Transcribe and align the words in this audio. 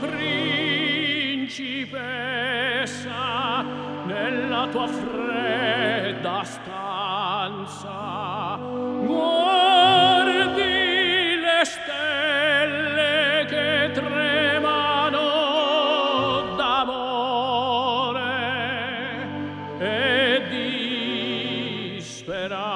principessa 0.00 1.62
nella 4.06 4.68
tua 4.70 4.86
fredda 4.86 6.42
stanza. 6.44 7.98
Guardi 9.04 10.62
le 11.46 11.64
stelle 11.64 13.44
che 13.46 13.90
tremano 13.92 15.18
d'amore 16.56 18.08
e 19.78 20.42
di 20.48 22.00
speranza 22.00 22.69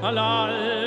halal. 0.00 0.77